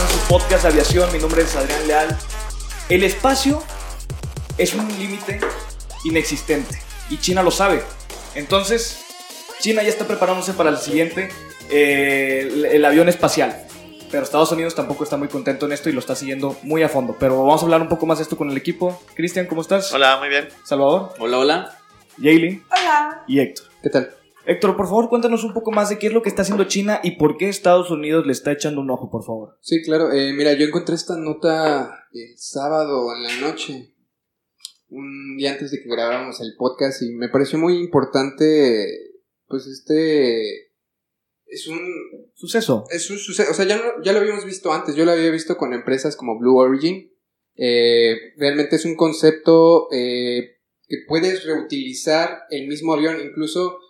[0.00, 1.12] Más a su podcast de aviación.
[1.12, 2.18] Mi nombre es Adrián Leal.
[2.88, 3.62] El espacio
[4.58, 5.40] es un límite
[6.04, 7.82] inexistente y China lo sabe.
[8.34, 9.04] Entonces,
[9.60, 11.28] China ya está preparándose para el siguiente,
[11.70, 13.66] eh, el, el avión espacial.
[14.10, 16.88] Pero Estados Unidos tampoco está muy contento en esto y lo está siguiendo muy a
[16.88, 17.16] fondo.
[17.18, 19.00] Pero vamos a hablar un poco más de esto con el equipo.
[19.14, 19.92] Cristian, ¿cómo estás?
[19.92, 20.48] Hola, muy bien.
[20.64, 21.78] Salvador, Hola, hola.
[22.16, 23.22] Yaeli Hola.
[23.28, 23.66] y Héctor.
[23.82, 24.14] ¿Qué tal?
[24.46, 27.00] Héctor, por favor, cuéntanos un poco más de qué es lo que está haciendo China
[27.02, 29.58] y por qué Estados Unidos le está echando un ojo, por favor.
[29.60, 30.12] Sí, claro.
[30.12, 33.94] Eh, mira, yo encontré esta nota el sábado en la noche,
[34.88, 38.86] un día antes de que grabáramos el podcast, y me pareció muy importante,
[39.46, 40.68] pues este...
[41.52, 41.80] Es un,
[42.34, 42.84] Suceso.
[42.90, 45.30] es un suceso, o sea, ya, no- ya lo habíamos visto antes, yo lo había
[45.30, 47.12] visto con empresas como Blue Origin.
[47.56, 53.80] Eh, realmente es un concepto eh, que puedes reutilizar el mismo avión, incluso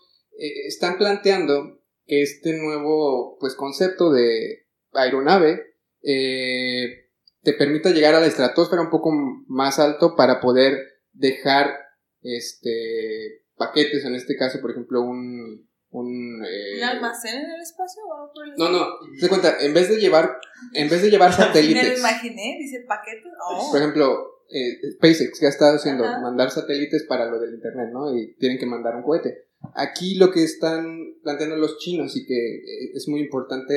[0.41, 7.10] eh, están planteando que este nuevo pues concepto de aeronave eh,
[7.42, 9.12] te permita llegar a la estratosfera un poco
[9.46, 10.78] más alto para poder
[11.12, 11.78] dejar
[12.22, 15.68] este paquetes, en este caso, por ejemplo, un...
[15.91, 18.86] un eh, ¿Un almacén en el espacio o algo por el no, no,
[19.18, 20.39] se cuenta, en vez de llevar,
[20.73, 23.30] en vez de llevar Me lo satélites, imaginé, dice paquetes.
[23.46, 23.70] Oh.
[23.70, 26.20] por ejemplo, eh, SpaceX que ha estado haciendo, Ajá.
[26.20, 28.17] mandar satélites para lo del internet, ¿no?
[28.17, 29.49] Y tienen que mandar un cohete.
[29.75, 33.75] Aquí lo que están planteando los chinos y que eh, es muy importante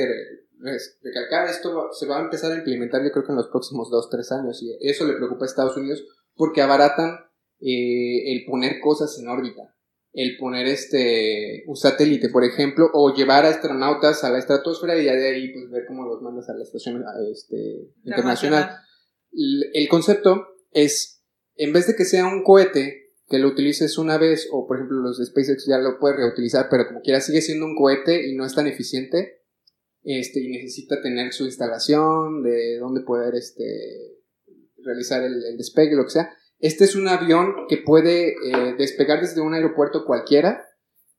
[1.02, 4.08] recalcar, esto se va a empezar a implementar yo creo que en los próximos dos,
[4.08, 7.18] tres años y eso le preocupa a Estados Unidos porque abaratan
[7.60, 9.74] eh, el poner cosas en órbita,
[10.12, 15.04] el poner este un satélite, por ejemplo, o llevar a astronautas a la estratosfera y
[15.04, 18.76] ya de ahí pues ver cómo los mandas a la estación este, internacional.
[19.32, 21.22] El concepto es,
[21.56, 24.98] en vez de que sea un cohete que lo utilices una vez, o por ejemplo
[25.00, 28.44] los SpaceX ya lo puedes reutilizar, pero como quiera sigue siendo un cohete y no
[28.44, 29.42] es tan eficiente,
[30.02, 33.64] este, y necesita tener su instalación, de dónde poder este,
[34.84, 36.30] realizar el, el despegue, lo que sea.
[36.58, 40.64] Este es un avión que puede eh, despegar desde un aeropuerto cualquiera.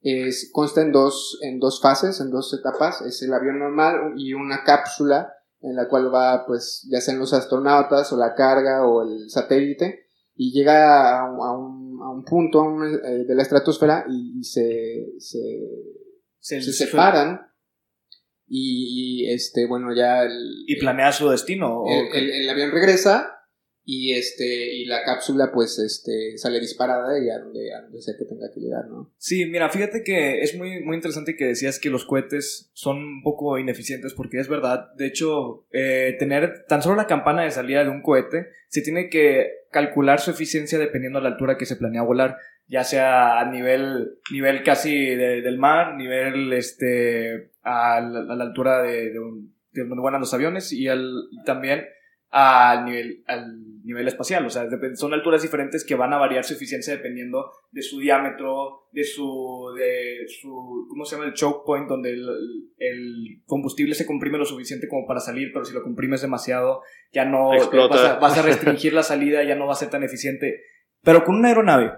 [0.01, 3.01] Es, consta en dos, en dos fases, en dos etapas.
[3.01, 7.33] Es el avión normal y una cápsula en la cual va, pues, ya sean los
[7.33, 10.04] astronautas o la carga o el satélite,
[10.35, 14.05] y llega a, un- a un, a un punto a un, eh, de la estratosfera
[14.09, 15.39] y, y se, se,
[16.39, 17.41] Se- se se- separan.
[18.47, 21.83] Y, este, bueno, ya el, y planea su destino.
[22.13, 23.34] el- el avión regresa
[23.87, 28.15] y este y la cápsula pues este sale disparada y a donde, a donde sea
[28.17, 29.13] que tenga que llegar, ¿no?
[29.17, 33.21] Sí, mira, fíjate que es muy, muy interesante que decías que los cohetes son un
[33.23, 34.87] poco ineficientes porque es verdad.
[34.97, 39.09] De hecho, eh, tener tan solo la campana de salida de un cohete, se tiene
[39.09, 43.51] que calcular su eficiencia dependiendo de la altura que se planea volar, ya sea a
[43.51, 49.19] nivel, nivel casi de- del mar, nivel este, a, la, a la altura de, de,
[49.19, 51.13] un- de donde vuelan los aviones y al,
[51.45, 51.85] también
[52.29, 54.45] al nivel, al nivel espacial.
[54.45, 58.87] O sea, son alturas diferentes que van a variar su eficiencia dependiendo de su diámetro,
[58.91, 61.27] de su, de su, ¿cómo se llama?
[61.27, 62.27] El choke point, donde el,
[62.77, 66.81] el combustible se comprime lo suficiente como para salir, pero si lo comprimes demasiado,
[67.11, 70.03] ya no, vas a, vas a restringir la salida, ya no va a ser tan
[70.03, 70.61] eficiente.
[71.03, 71.91] Pero con una aeronave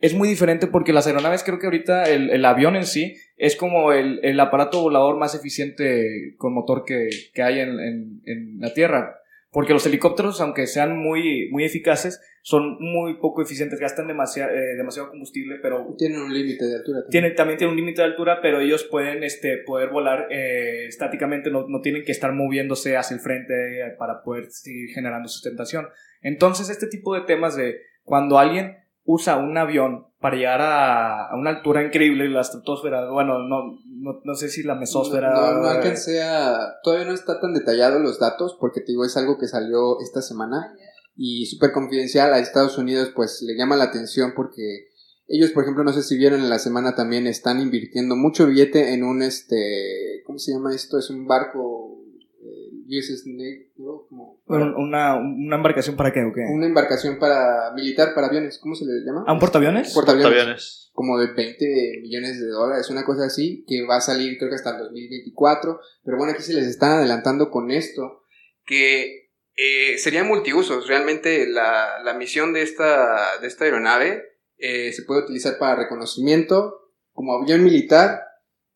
[0.00, 3.54] es muy diferente porque las aeronaves creo que ahorita el, el avión en sí es
[3.54, 8.60] como el, el aparato volador más eficiente con motor que, que hay en, en, en
[8.60, 9.19] la Tierra.
[9.52, 15.10] Porque los helicópteros, aunque sean muy, muy eficaces, son muy poco eficientes, gastan demasiado, demasiado
[15.10, 17.00] combustible, pero Tienen un límite de altura.
[17.00, 17.10] también.
[17.10, 21.50] tiene, también tienen un límite de altura, pero ellos pueden este, poder volar eh, estáticamente,
[21.50, 25.88] no, no tienen que estar moviéndose hacia el frente eh, para poder seguir generando sustentación.
[26.22, 31.36] Entonces, este tipo de temas de cuando alguien usa un avión para llegar a, a
[31.36, 35.32] una altura increíble, la estratosfera, bueno, no, no, no sé si la mesósfera...
[35.32, 36.74] No, no, no alcancé a...
[36.82, 40.20] Todavía no está tan detallado los datos porque te digo, es algo que salió esta
[40.20, 40.74] semana
[41.16, 44.88] y súper confidencial a Estados Unidos pues le llama la atención porque
[45.26, 48.92] ellos, por ejemplo, no sé si vieron en la semana también están invirtiendo mucho billete
[48.92, 50.22] en un este...
[50.26, 50.98] ¿Cómo se llama esto?
[50.98, 52.02] Es un barco...
[52.42, 54.06] eh, USS Navy, ¿no?
[54.08, 56.40] Como Bueno, una, una embarcación para qué o qué?
[56.40, 59.24] una embarcación para militar para aviones, ¿cómo se le llama?
[59.26, 59.94] ¿A un portaaviones?
[59.94, 60.26] Portaaviones.
[60.26, 60.90] Aviones.
[60.92, 64.56] Como de 20 millones de dólares, una cosa así, que va a salir creo que
[64.56, 65.80] hasta el 2024.
[66.04, 68.24] Pero bueno, aquí se les están adelantando con esto,
[68.66, 70.88] que eh, sería multiusos.
[70.88, 74.24] Realmente la, la misión de esta, de esta aeronave
[74.58, 78.29] eh, se puede utilizar para reconocimiento, como avión militar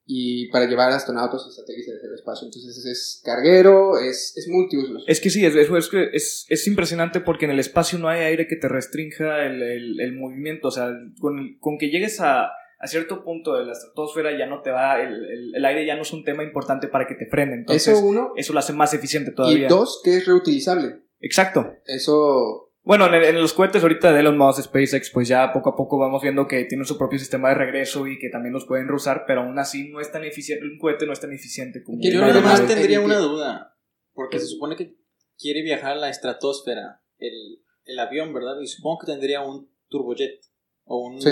[0.07, 2.47] y para llevar astronautas y satélites del espacio.
[2.47, 5.03] Entonces es carguero, es, es multiusos.
[5.07, 8.09] Es que sí, es, es, es, que es, es impresionante porque en el espacio no
[8.09, 10.69] hay aire que te restrinja el, el, el movimiento.
[10.69, 12.45] O sea, con, con que llegues a,
[12.79, 15.97] a cierto punto de la estratosfera ya no te va, el, el, el aire ya
[15.97, 17.55] no es un tema importante para que te frene.
[17.55, 18.33] Entonces, Eso eso, uno.
[18.37, 19.67] lo hace más eficiente todavía.
[19.67, 20.97] Y dos, que es reutilizable.
[21.21, 21.77] Exacto.
[21.87, 25.77] Eso Bueno, en, en los cohetes ahorita de Elon Musk, SpaceX, pues ya poco a
[25.77, 28.89] poco vamos viendo que tienen su propio sistema de regreso y que también los pueden
[28.89, 31.99] reusar, pero aún así no es tan eficiente, un cohete no es tan eficiente como
[32.01, 33.75] Que Yo nada más tendría una duda,
[34.13, 34.97] porque se supone que
[35.39, 38.61] quiere viajar a la estratosfera, el, el avión, ¿verdad?
[38.61, 40.41] Y supongo que tendría un turbojet
[40.85, 41.23] o un...
[41.23, 41.31] Sí.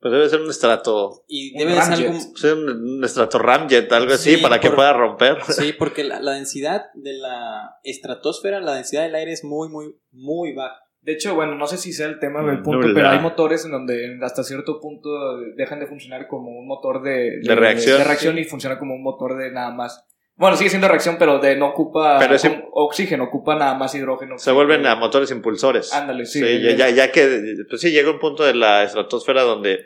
[0.00, 1.24] Pues debe ser un estrato.
[1.26, 2.08] Y Un debe de ser ramjet.
[2.10, 2.20] algo...
[2.36, 5.38] sí, Un, un estrato ramjet, algo así, Sí, para que pueda romper.
[5.48, 9.96] Sí, porque la, la densidad de la estratosfera, la densidad del aire es muy, muy,
[10.12, 10.80] muy baja.
[11.00, 12.94] De hecho, bueno, no sé si sea el tema del punto, Nula.
[12.94, 15.08] pero hay motores en donde hasta cierto punto
[15.56, 17.98] dejan de funcionar como un motor de, De reacción.
[17.98, 20.04] de reacción y funciona como un motor de nada más.
[20.36, 22.36] Bueno, sigue siendo reacción, pero de no ocupa Pero
[22.72, 24.38] oxígeno, ocupa nada más hidrógeno.
[24.38, 25.92] Se vuelven a motores impulsores.
[25.94, 26.40] Ándale, sí.
[26.40, 29.80] Sí, ya, ya, ya que, pues sí, llega un punto de la estratosfera donde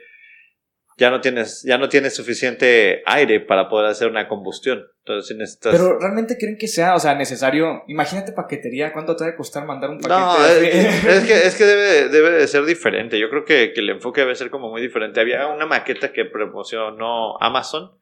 [1.01, 4.85] ya no tienes, ya no tienes suficiente aire para poder hacer una combustión.
[4.99, 5.73] Entonces, si necesitas.
[5.73, 7.85] Pero realmente creen que sea, o sea, necesario.
[7.87, 10.21] Imagínate paquetería, ¿cuánto te va a costar mandar un paquete?
[10.21, 10.47] no,
[11.11, 13.19] es que, es que debe, debe de ser diferente.
[13.19, 15.21] Yo creo que, que el enfoque debe ser como muy diferente.
[15.21, 17.93] Había una maqueta que promocionó Amazon,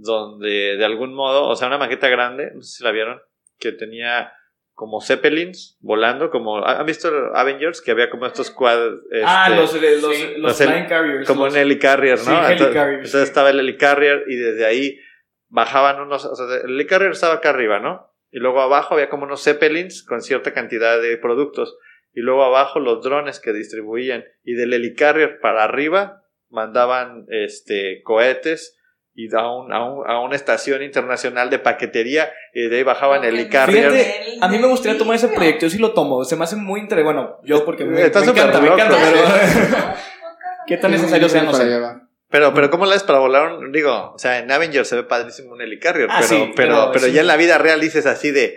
[0.00, 3.20] donde de algún modo, o sea, una maqueta grande, no sé si la vieron,
[3.58, 4.32] que tenía
[4.72, 7.82] como Zeppelins volando, como, ¿han visto Avengers?
[7.82, 8.92] Que había como estos cuad,
[9.24, 10.34] ah, este, los, los, los, Sí.
[10.36, 11.26] los flying carriers.
[11.26, 12.24] como los- un helicarrier, ¿no?
[12.24, 13.26] Sí, entonces, helicarrier, entonces sí.
[13.28, 14.98] estaba el helicarrier y desde ahí
[15.48, 18.06] bajaban unos, o sea, el helicarrier estaba acá arriba, ¿no?
[18.30, 21.76] Y luego abajo había como unos zeppelins con cierta cantidad de productos
[22.12, 28.77] y luego abajo los drones que distribuían y del helicarrier para arriba mandaban este cohetes
[29.20, 33.24] y a, un- a, un- a una estación internacional de paquetería y de ahí bajaban
[33.24, 33.90] el helicarrier.
[33.90, 36.54] Fíjate, a mí me gustaría tomar ese proyecto, yo sí lo tomo, se me hace
[36.54, 39.18] muy interesante, bueno, yo porque me, me Está súper encanta, me encanta, pero
[40.68, 41.66] qué tan necesario sea, no sé.
[42.30, 43.54] Pero, pero ¿cómo la es para volar?
[43.54, 46.74] un- digo, o sea, en Avengers se ve padrísimo un helicarrier, Ah, pero, sí, pero,
[46.74, 48.56] pero pero es ya en la vida real dices así de,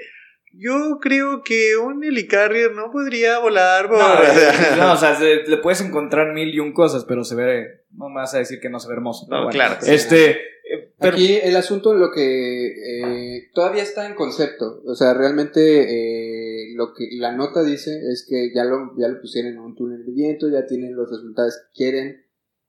[0.54, 3.88] yo creo que un helicarrier no podría volar.
[3.88, 3.98] por-".
[3.98, 7.06] No, O sea, eh, no, o sea, se- le puedes encontrar mil y un cosas,
[7.06, 9.26] pero se ve, no me vas a decir que no se ve hermoso.
[9.28, 9.58] pero No, bueno.
[9.58, 9.86] claro.
[9.86, 15.14] Este, eh, pero, Aquí el asunto lo que eh, todavía está en concepto, o sea,
[15.14, 19.60] realmente eh, lo que la nota dice es que ya lo, ya lo pusieron en
[19.60, 22.26] un túnel de viento, ya tienen los resultados que quieren,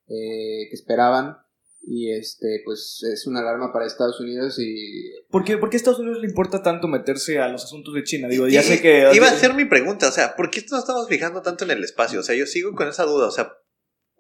[0.09, 1.37] eh, que esperaban,
[1.85, 5.79] y este, pues es una alarma para Estados Unidos y ¿por, qué, por qué a
[5.79, 8.29] Estados Unidos le importa tanto meterse a los asuntos de China?
[8.29, 9.11] Digo, ya sé que...
[9.13, 11.83] Iba a ser mi pregunta, o sea, ¿por qué nos estamos fijando tanto en el
[11.83, 12.21] espacio?
[12.21, 13.53] O sea, yo sigo con esa duda, o sea,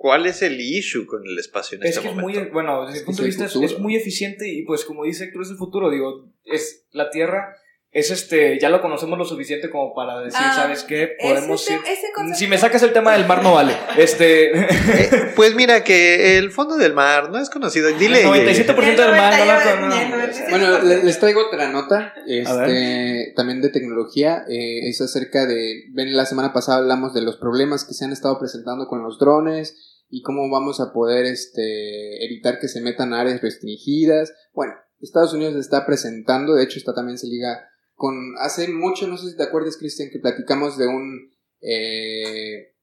[0.03, 2.41] ¿cuál es el issue con el espacio en Es este que es momento?
[2.41, 3.73] muy, bueno, desde mi Es punto es de vista es, futuro.
[3.73, 7.55] es muy eficiente y pues como dice Héctor es el futuro, digo, es la Tierra,
[7.93, 11.11] es este, ya lo conocemos lo suficiente como para decir, Ah, ¿sabes qué?
[11.23, 12.35] Podemos ese, ir...
[12.35, 13.77] Si me sacas el tema del mar no vale.
[13.97, 14.51] Este...
[14.93, 17.89] Eh, pues mira que el fondo del mar no es conocido.
[17.99, 18.23] Dile.
[18.23, 20.17] El 97% del mar no lo- no, El no.
[20.17, 20.51] 97%.
[20.51, 26.17] Bueno, le- les traigo otra nota, este, también de tecnología, eh, es acerca de, ven,
[26.17, 29.77] la semana pasada hablamos de los problemas que se han estado presentando con los drones
[30.15, 34.31] y cómo vamos a poder, este, evitar que se metan áreas restringidas.
[34.53, 39.17] Bueno, Estados Unidos está presentando, de hecho, esta también se liga con, hace mucho, no
[39.17, 42.75] sé si te acuerdas, Cristian, que platicamos de un, eh,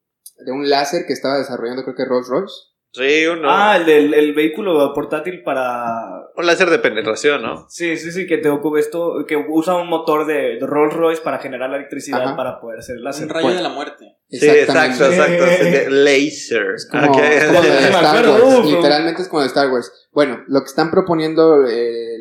[0.44, 2.56] de un láser que estaba desarrollando, creo que Rolls Royce.
[2.92, 3.48] Sí, uno.
[3.52, 6.28] Ah, el, del- el vehículo portátil para...
[6.36, 7.68] Un láser de penetración, ¿no?
[7.70, 11.22] Sí, sí, sí, que te ocupa esto, que usa un motor de, de Rolls Royce
[11.22, 12.36] para generar la electricidad Ajá.
[12.36, 13.26] para poder hacer el láser.
[13.26, 14.18] Un rayo de la muerte.
[14.30, 15.46] Sí, exacto, exacto.
[15.46, 16.76] es Laser.
[16.90, 18.66] como, de Star Wars.
[18.66, 19.92] Literalmente es como de Star Wars.
[20.12, 22.18] Bueno, lo que están proponiendo eh,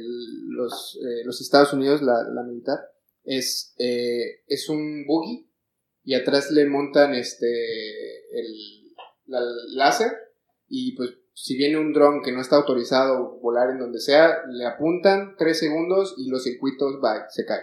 [0.50, 2.78] los, eh, los Estados Unidos, la, la militar,
[3.24, 5.48] es, eh, es un buggy
[6.04, 8.46] y atrás le montan este el
[9.26, 9.40] la-
[9.74, 10.12] láser
[10.68, 14.66] y pues si viene un dron que no está autorizado volar en donde sea, le
[14.66, 17.62] apuntan tres segundos y los circuitos va, se caen.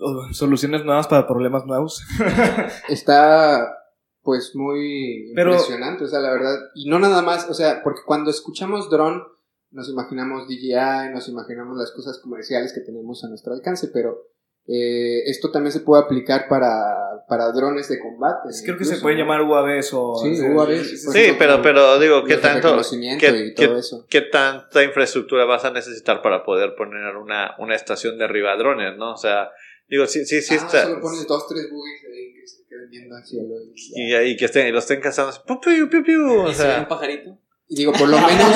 [0.00, 2.02] Oh, soluciones nuevas para problemas nuevos.
[2.88, 3.74] está
[4.22, 8.00] pues muy Pero- impresionante, o sea, la verdad, y no nada más, o sea, porque
[8.06, 9.22] cuando escuchamos dron,
[9.70, 14.22] nos imaginamos DJI, nos imaginamos las cosas comerciales que tenemos a nuestro alcance, pero
[14.66, 18.48] eh, esto también se puede aplicar para, para drones de combate.
[18.64, 19.24] Creo que se pueden ¿no?
[19.24, 20.16] llamar UAVs o...
[20.16, 21.02] Sí, UAVs.
[21.12, 22.80] Sí, ejemplo, pero, pero digo, ¿qué tanto,
[23.20, 24.06] qué, y todo qué- eso.
[24.08, 28.96] qué tanta infraestructura vas a necesitar para poder poner una, una estación de arriba drones,
[28.96, 29.12] no?
[29.12, 29.50] O sea,
[29.88, 30.82] digo, sí, sí, sí Ah, está.
[30.84, 33.54] solo pones dos, tres buggies ahí que se queden viendo al cielo.
[33.94, 35.30] Y, Y que estén, y los estén cazando.
[35.30, 37.38] así, piu, piu, piu, piu, o Y se ve sea, un pajarito.
[37.70, 38.48] Y digo, por lo menos,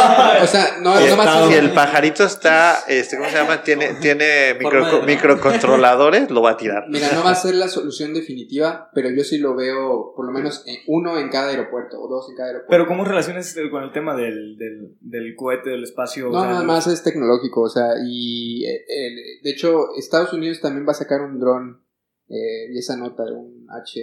[0.42, 3.62] o sea, no, si, no a si el pajarito está, este, ¿cómo se llama?
[3.62, 6.84] Tiene, tiene micro, de- microcontroladores, lo va a tirar.
[6.88, 10.32] Mira, no va a ser la solución definitiva, pero yo sí lo veo por lo
[10.32, 12.70] menos en uno en cada aeropuerto o dos en cada aeropuerto.
[12.70, 16.30] Pero ¿cómo relacionas eh, con el tema del, del, del cohete, del espacio?
[16.30, 20.86] No, nada más es tecnológico, o sea, y eh, el- de hecho Estados Unidos también
[20.86, 21.84] va a sacar un dron,
[22.30, 24.00] eh, y esa nota de un H...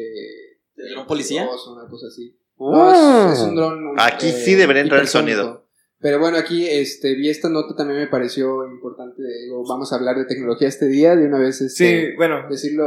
[0.76, 1.44] ¿El dron policía?
[1.46, 2.36] una cosa así.
[2.60, 2.92] No,
[3.32, 3.74] es, es un dron...
[3.88, 4.02] un- Uh.
[4.02, 5.66] Aquí sí debería entrar el sonido.
[6.02, 9.22] Pero bueno, aquí este, vi esta nota también me pareció importante.
[9.44, 12.86] digo, vamos a hablar de tecnología este día, de una vez este, Sí, bueno, decirlo,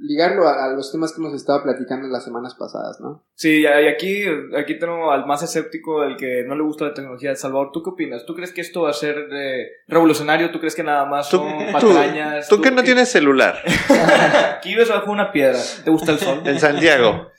[0.00, 3.22] ligarlo a, a los temas que hemos estado platicando las semanas pasadas, ¿no?
[3.34, 4.22] sí, y aquí,
[4.56, 7.70] aquí tengo al más escéptico, el que no le gusta la tecnología de Salvador.
[7.72, 8.24] ¿Tú qué opinas?
[8.24, 10.50] ¿Tú crees que esto va a ser eh, revolucionario?
[10.50, 12.48] ¿Tú crees que nada más Tú, son tú, patrañas?
[12.48, 13.56] tú que no qué- tienes celular
[14.56, 15.58] Aquí vives bajo una piedra.
[15.84, 16.40] ¿Te gusta el sol?
[16.46, 17.30] en Santiago.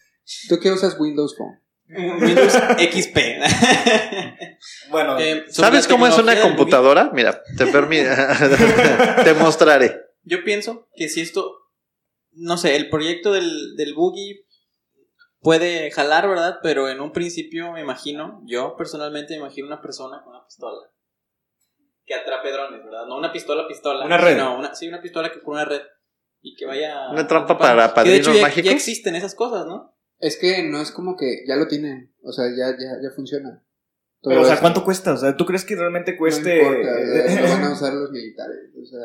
[0.50, 1.60] ¿Tú qué usas Windows Phone?
[2.22, 3.18] Windows XP.
[4.90, 7.12] Bueno, Eh, ¿Sabes cómo es una computadora?
[7.14, 8.10] Mira, te permite,
[9.24, 10.02] te mostraré.
[10.24, 11.56] Yo pienso que si esto,
[12.32, 14.46] no sé, el proyecto del, del boogie
[15.40, 16.58] puede jalar, ¿verdad?
[16.64, 20.78] Pero en un principio me imagino, yo personalmente me imagino una persona con una pistola
[22.06, 23.06] que atrape drones, ¿verdad?
[23.08, 24.06] No una pistola, pistola.
[24.06, 24.34] Una red.
[24.34, 25.82] sino una, sí, una pistola que con una red
[26.42, 27.10] y que vaya.
[27.12, 28.66] Una trampa para Que de hecho padrinos ya- mágicos.
[28.70, 29.95] Ya existen esas cosas, ¿no?
[30.20, 33.64] Es que no es como que ya lo tienen, o sea, ya, ya, ya funciona.
[34.22, 34.60] Todo pero, o sea.
[34.60, 35.14] ¿cuánto cuesta?
[35.14, 36.64] O sea, ¿tú crees que realmente cueste...?
[36.64, 38.72] No importa, lo van a usar los militares.
[38.82, 39.00] O sea,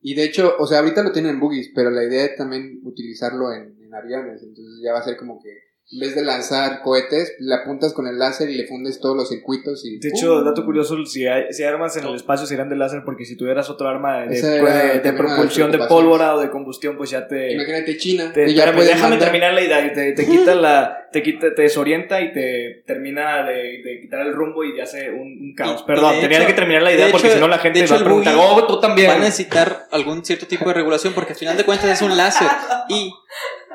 [0.00, 2.80] y de hecho, o sea, ahorita lo tienen en buggies, pero la idea es también
[2.84, 4.42] utilizarlo en, en aviones.
[4.42, 8.06] Entonces ya va a ser como que en vez de lanzar cohetes, le apuntas con
[8.06, 9.84] el láser y le fundes todos los circuitos.
[9.84, 12.76] Y, De hecho, dato curioso, si hay, si hay armas en el espacio serán de
[12.76, 16.96] láser porque si tuvieras otro arma de, era de- propulsión de pólvora o de combustión,
[16.96, 17.54] pues ya te...
[17.54, 20.96] Imagínate China, te ya déjame mandar- terminar la idea y te, te quita la...
[21.10, 25.10] Te, quita, te desorienta y te termina de, de quitar el rumbo y ya hace
[25.10, 25.80] un, un caos.
[25.80, 27.94] Y- Perdón, tenía hecho- que terminar la de idea porque si no la gente hecho,
[27.96, 29.10] va a preguntar, oh, tú también.
[29.10, 32.16] Va a necesitar algún cierto tipo de regulación porque al final de cuentas es un
[32.16, 32.46] láser
[32.90, 33.12] y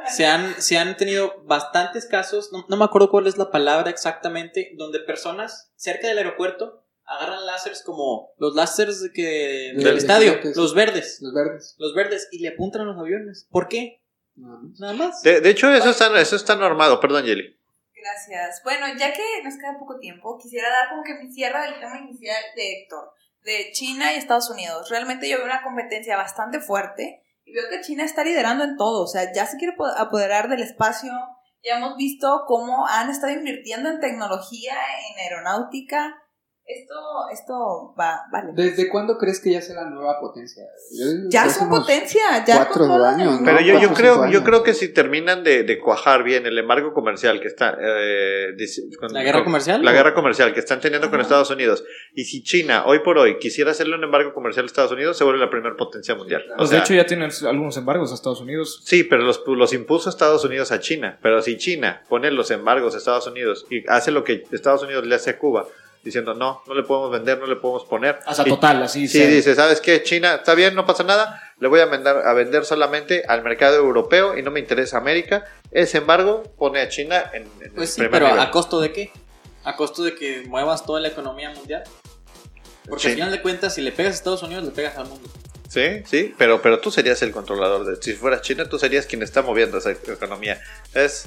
[0.07, 3.89] se han, se han tenido bastantes casos, no, no me acuerdo cuál es la palabra
[3.89, 9.97] exactamente, donde personas cerca del aeropuerto agarran láseres como los láseres de que, del Del-
[9.97, 11.75] estadio, los verdes, Los verdes.
[11.77, 13.47] los verdes y le apuntan a los aviones.
[13.51, 14.01] ¿Por qué?
[14.35, 15.21] Nada más.
[15.21, 16.99] De, de hecho, eso está, eso está normado.
[16.99, 17.57] Perdón, Jelly.
[17.93, 18.61] Gracias.
[18.63, 21.97] Bueno, ya que nos queda poco tiempo, quisiera dar como que mi cierre del tema
[21.99, 23.11] inicial de Héctor,
[23.43, 24.89] de China y Estados Unidos.
[24.89, 27.21] Realmente yo veo una competencia bastante fuerte
[27.55, 29.03] veo que China está liderando en todo.
[29.03, 31.11] O sea, ya se quiere po- apoderar del espacio.
[31.63, 34.73] Ya hemos visto cómo han estado invirtiendo en tecnología,
[35.09, 36.15] en aeronáutica.
[36.67, 36.95] Esto,
[37.31, 38.51] esto va, vale.
[38.55, 40.63] ¿Desde cuándo crees que ya sea la nueva potencia?
[40.91, 43.39] Yo Ya son potencia, ya cuatro años.
[43.45, 46.91] Pero yo, yo creo, yo creo que si terminan de, de cuajar bien el embargo
[46.93, 48.55] comercial que está eh,
[48.99, 49.85] con- ¿La guerra con- comercial?
[49.85, 51.21] la guerra comercial que están teniendo con.
[51.25, 54.91] Estados Unidos y si China hoy por hoy quisiera hacerle un embargo comercial a Estados
[54.91, 56.43] Unidos se vuelve la primera potencia mundial.
[56.53, 58.81] O Pues sea, de hecho ya tienen algunos embargos a Estados Unidos.
[58.85, 61.17] Sí, pero los, los impuso Estados Unidos a China.
[61.21, 65.05] Pero si China pone los embargos a Estados Unidos y hace lo que Estados Unidos
[65.07, 65.65] le hace a Cuba,
[66.05, 68.19] diciendo no, no le podemos vender, no le podemos poner.
[68.33, 69.07] Sea, Y- total, así.
[69.09, 69.27] Sí, sea.
[69.27, 70.01] dice, ¿sabes qué?
[70.03, 73.75] China, está bien, no pasa nada, le voy a vender, a vender solamente al mercado
[73.75, 75.43] europeo y no me interesa América.
[75.71, 78.39] Ese embargo pone a China en, en Pues el sí, primer pero nivel.
[78.39, 79.11] ¿a costo de qué?
[79.65, 81.83] ¿A costo de que muevas toda la economía mundial?
[82.87, 83.07] Porque Sí.
[83.09, 85.27] al final de cuentas, si le pegas a Estados Unidos, le pegas al mundo.
[85.67, 87.83] Sí, sí, pero, pero tú serías el controlador.
[87.83, 90.61] De, si fueras China, tú serías quien está moviendo esa economía.
[90.93, 91.25] Es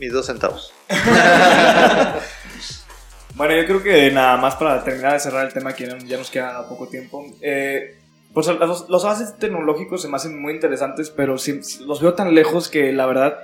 [0.00, 0.72] mis dos centavos.
[3.40, 6.30] Bueno, yo creo que nada más para terminar de cerrar el tema, que ya nos
[6.30, 7.24] queda poco tiempo.
[7.40, 7.96] Eh,
[8.34, 12.34] pues los, los avances tecnológicos se me hacen muy interesantes, pero sí, los veo tan
[12.34, 13.38] lejos que la verdad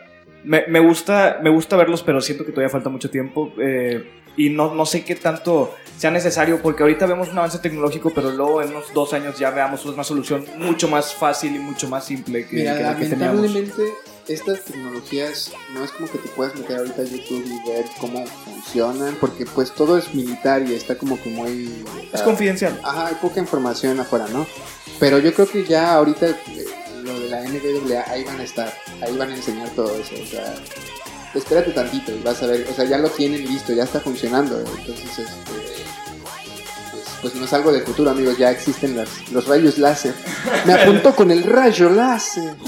[0.44, 3.54] me, me gusta, me gusta verlos, pero siento que todavía falta mucho tiempo.
[3.58, 4.04] eh,
[4.36, 8.30] y no, no sé qué tanto sea necesario, porque ahorita vemos un avance tecnológico, pero
[8.30, 12.04] luego en unos dos años ya veamos una solución mucho más fácil y mucho más
[12.04, 13.36] simple que, Mira, que la que teníamos.
[13.40, 13.94] lamentablemente
[14.28, 18.24] estas tecnologías no es como que te puedas meter ahorita a YouTube y ver cómo
[18.44, 21.84] funcionan, porque pues todo es militar y está como que muy...
[22.12, 22.80] Es confidencial.
[22.82, 24.46] Ajá, hay poca información afuera, ¿no?
[24.98, 26.66] Pero yo creo que ya ahorita eh,
[27.04, 30.26] lo de la NWA, ahí van a estar, ahí van a enseñar todo eso, o
[30.26, 30.54] sea,
[31.34, 34.58] espérate tantito y vas a ver, o sea, ya lo tienen listo, ya está funcionando,
[34.58, 35.26] entonces, este,
[37.22, 38.36] pues no es algo del futuro, amigos.
[38.38, 40.14] Ya existen las- los rayos láser.
[40.66, 42.54] Me apuntó con el rayo láser.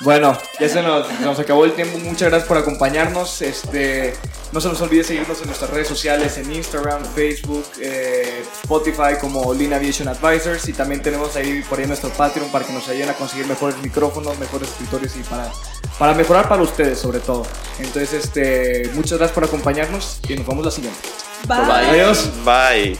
[0.00, 1.98] Bueno, ya se nos, nos acabó el tiempo.
[1.98, 3.42] Muchas gracias por acompañarnos.
[3.42, 4.14] Este,
[4.52, 9.54] no se nos olvide seguirnos en nuestras redes sociales, en Instagram, Facebook, eh, Spotify como
[9.54, 10.68] Lean Aviation Advisors.
[10.68, 13.78] Y también tenemos ahí por ahí nuestro Patreon para que nos ayuden a conseguir mejores
[13.78, 15.50] micrófonos, mejores escritorios y para,
[15.98, 17.46] para mejorar para ustedes sobre todo.
[17.78, 21.00] Entonces, este, muchas gracias por acompañarnos y nos vemos la siguiente.
[21.46, 21.90] Bye.
[21.90, 22.30] Adiós.
[22.44, 22.98] Bye.